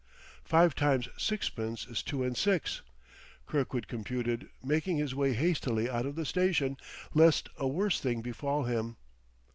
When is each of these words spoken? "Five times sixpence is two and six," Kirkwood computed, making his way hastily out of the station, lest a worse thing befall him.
"Five 0.43 0.73
times 0.73 1.09
sixpence 1.15 1.85
is 1.85 2.01
two 2.01 2.23
and 2.23 2.35
six," 2.35 2.81
Kirkwood 3.45 3.87
computed, 3.87 4.49
making 4.63 4.97
his 4.97 5.13
way 5.13 5.33
hastily 5.33 5.87
out 5.91 6.07
of 6.07 6.15
the 6.15 6.25
station, 6.25 6.77
lest 7.13 7.49
a 7.59 7.67
worse 7.67 7.99
thing 7.99 8.21
befall 8.23 8.63
him. 8.63 8.97